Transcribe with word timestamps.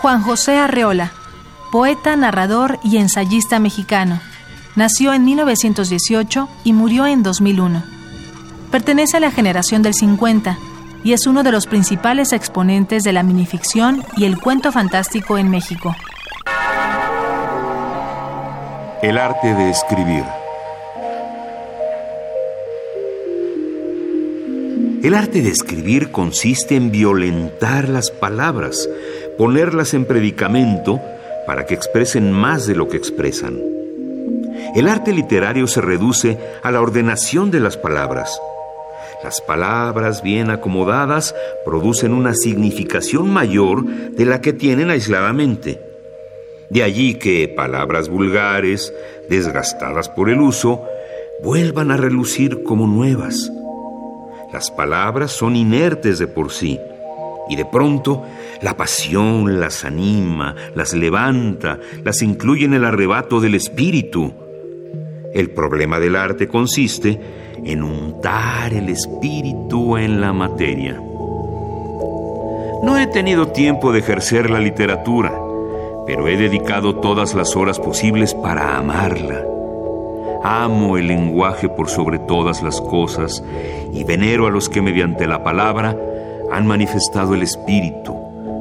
Juan 0.00 0.22
José 0.22 0.58
Arreola, 0.58 1.12
poeta, 1.72 2.16
narrador 2.16 2.78
y 2.82 2.96
ensayista 2.98 3.58
mexicano. 3.58 4.20
Nació 4.76 5.12
en 5.12 5.24
1918 5.24 6.48
y 6.64 6.72
murió 6.72 7.06
en 7.06 7.22
2001. 7.22 7.82
Pertenece 8.70 9.16
a 9.16 9.20
la 9.20 9.30
generación 9.30 9.82
del 9.82 9.94
50 9.94 10.58
y 11.02 11.12
es 11.12 11.26
uno 11.26 11.42
de 11.42 11.52
los 11.52 11.66
principales 11.66 12.32
exponentes 12.32 13.02
de 13.02 13.12
la 13.12 13.22
minificción 13.22 14.04
y 14.16 14.24
el 14.24 14.38
cuento 14.38 14.72
fantástico 14.72 15.38
en 15.38 15.50
México. 15.50 15.94
El 19.02 19.18
arte 19.18 19.54
de 19.54 19.70
escribir. 19.70 20.24
El 25.02 25.14
arte 25.14 25.42
de 25.42 25.50
escribir 25.50 26.10
consiste 26.10 26.74
en 26.74 26.90
violentar 26.90 27.88
las 27.88 28.10
palabras, 28.10 28.88
ponerlas 29.36 29.94
en 29.94 30.04
predicamento 30.04 31.00
para 31.46 31.66
que 31.66 31.74
expresen 31.74 32.32
más 32.32 32.66
de 32.66 32.74
lo 32.74 32.88
que 32.88 32.96
expresan. 32.96 33.60
El 34.74 34.88
arte 34.88 35.12
literario 35.12 35.66
se 35.66 35.80
reduce 35.80 36.38
a 36.62 36.70
la 36.70 36.80
ordenación 36.80 37.50
de 37.50 37.60
las 37.60 37.76
palabras. 37.76 38.40
Las 39.22 39.40
palabras 39.40 40.22
bien 40.22 40.50
acomodadas 40.50 41.34
producen 41.64 42.12
una 42.12 42.34
significación 42.34 43.30
mayor 43.30 43.84
de 43.86 44.24
la 44.24 44.40
que 44.40 44.52
tienen 44.52 44.90
aisladamente. 44.90 45.80
De 46.70 46.82
allí 46.82 47.14
que 47.14 47.48
palabras 47.48 48.08
vulgares, 48.08 48.92
desgastadas 49.28 50.08
por 50.08 50.30
el 50.30 50.40
uso, 50.40 50.82
vuelvan 51.42 51.90
a 51.90 51.96
relucir 51.96 52.62
como 52.62 52.86
nuevas. 52.86 53.50
Las 54.52 54.70
palabras 54.70 55.32
son 55.32 55.56
inertes 55.56 56.18
de 56.18 56.26
por 56.26 56.52
sí 56.52 56.78
y 57.48 57.56
de 57.56 57.64
pronto 57.64 58.22
la 58.60 58.76
pasión 58.76 59.60
las 59.60 59.84
anima, 59.84 60.54
las 60.74 60.94
levanta, 60.94 61.78
las 62.04 62.22
incluye 62.22 62.64
en 62.64 62.74
el 62.74 62.84
arrebato 62.84 63.40
del 63.40 63.54
espíritu. 63.54 64.32
El 65.34 65.50
problema 65.50 66.00
del 66.00 66.16
arte 66.16 66.48
consiste 66.48 67.20
en 67.64 67.82
untar 67.82 68.72
el 68.72 68.88
espíritu 68.88 69.96
en 69.96 70.20
la 70.20 70.32
materia. 70.32 71.00
No 72.82 72.98
he 72.98 73.06
tenido 73.08 73.48
tiempo 73.48 73.92
de 73.92 74.00
ejercer 74.00 74.50
la 74.50 74.60
literatura, 74.60 75.32
pero 76.06 76.28
he 76.28 76.36
dedicado 76.36 76.96
todas 76.96 77.34
las 77.34 77.56
horas 77.56 77.80
posibles 77.80 78.34
para 78.34 78.76
amarla. 78.76 79.55
Amo 80.42 80.96
el 80.96 81.08
lenguaje 81.08 81.68
por 81.68 81.88
sobre 81.88 82.18
todas 82.18 82.62
las 82.62 82.80
cosas 82.80 83.42
y 83.92 84.04
venero 84.04 84.46
a 84.46 84.50
los 84.50 84.68
que 84.68 84.82
mediante 84.82 85.26
la 85.26 85.42
palabra 85.42 85.96
han 86.52 86.66
manifestado 86.66 87.34
el 87.34 87.42
espíritu, 87.42 88.14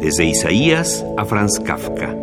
desde 0.00 0.24
Isaías 0.24 1.04
a 1.16 1.24
Franz 1.24 1.60
Kafka. 1.60 2.14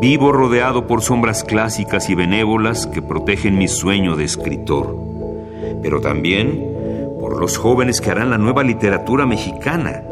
Vivo 0.00 0.32
rodeado 0.32 0.86
por 0.86 1.00
sombras 1.00 1.44
clásicas 1.44 2.10
y 2.10 2.14
benévolas 2.14 2.86
que 2.86 3.02
protegen 3.02 3.56
mi 3.56 3.68
sueño 3.68 4.16
de 4.16 4.24
escritor, 4.24 4.96
pero 5.80 6.00
también 6.00 6.72
por 7.20 7.38
los 7.38 7.56
jóvenes 7.56 8.00
que 8.00 8.10
harán 8.10 8.30
la 8.30 8.38
nueva 8.38 8.64
literatura 8.64 9.26
mexicana. 9.26 10.02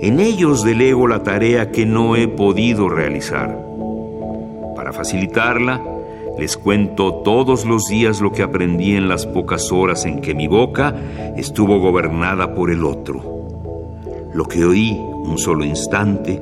En 0.00 0.20
ellos 0.20 0.62
delego 0.62 1.08
la 1.08 1.24
tarea 1.24 1.72
que 1.72 1.84
no 1.84 2.14
he 2.14 2.28
podido 2.28 2.88
realizar. 2.88 3.58
Para 4.76 4.92
facilitarla, 4.92 5.82
les 6.38 6.56
cuento 6.56 7.14
todos 7.22 7.64
los 7.64 7.84
días 7.86 8.20
lo 8.20 8.30
que 8.30 8.42
aprendí 8.42 8.94
en 8.94 9.08
las 9.08 9.26
pocas 9.26 9.72
horas 9.72 10.04
en 10.04 10.20
que 10.20 10.34
mi 10.34 10.46
boca 10.46 10.94
estuvo 11.36 11.80
gobernada 11.80 12.54
por 12.54 12.70
el 12.70 12.84
otro. 12.84 13.38
Lo 14.32 14.44
que 14.44 14.64
oí 14.64 14.92
un 14.92 15.38
solo 15.38 15.64
instante 15.64 16.40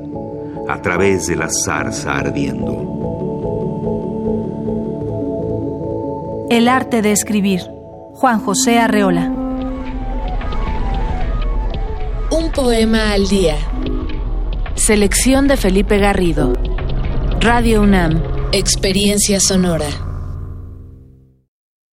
a 0.67 0.81
través 0.81 1.27
de 1.27 1.35
la 1.35 1.49
zarza 1.49 2.17
ardiendo. 2.17 2.97
El 6.49 6.67
arte 6.67 7.01
de 7.01 7.11
escribir. 7.11 7.61
Juan 8.13 8.39
José 8.39 8.79
Arreola. 8.79 9.31
Un 12.31 12.51
poema 12.51 13.11
al 13.11 13.27
día. 13.27 13.55
Selección 14.75 15.47
de 15.47 15.57
Felipe 15.57 15.97
Garrido. 15.97 16.53
Radio 17.41 17.81
UNAM. 17.81 18.36
Experiencia 18.53 19.41
sonora. 19.41 20.06